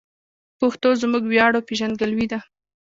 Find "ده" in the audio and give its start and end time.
2.31-2.39